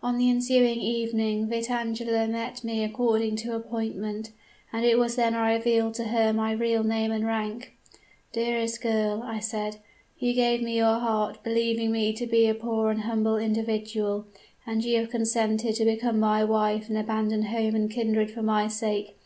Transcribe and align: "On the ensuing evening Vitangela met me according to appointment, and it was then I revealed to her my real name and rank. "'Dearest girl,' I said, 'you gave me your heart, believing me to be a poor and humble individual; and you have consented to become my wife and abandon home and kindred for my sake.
"On 0.00 0.16
the 0.16 0.30
ensuing 0.30 0.78
evening 0.80 1.48
Vitangela 1.48 2.28
met 2.30 2.62
me 2.62 2.84
according 2.84 3.34
to 3.38 3.52
appointment, 3.56 4.30
and 4.72 4.84
it 4.84 4.96
was 4.96 5.16
then 5.16 5.34
I 5.34 5.54
revealed 5.56 5.94
to 5.94 6.04
her 6.04 6.32
my 6.32 6.52
real 6.52 6.84
name 6.84 7.10
and 7.10 7.26
rank. 7.26 7.76
"'Dearest 8.32 8.80
girl,' 8.80 9.24
I 9.24 9.40
said, 9.40 9.78
'you 10.20 10.34
gave 10.34 10.62
me 10.62 10.76
your 10.76 11.00
heart, 11.00 11.42
believing 11.42 11.90
me 11.90 12.12
to 12.12 12.26
be 12.28 12.46
a 12.46 12.54
poor 12.54 12.92
and 12.92 13.00
humble 13.00 13.38
individual; 13.38 14.26
and 14.64 14.84
you 14.84 15.00
have 15.00 15.10
consented 15.10 15.74
to 15.74 15.84
become 15.84 16.20
my 16.20 16.44
wife 16.44 16.88
and 16.88 16.96
abandon 16.96 17.46
home 17.46 17.74
and 17.74 17.90
kindred 17.90 18.30
for 18.30 18.44
my 18.44 18.68
sake. 18.68 19.16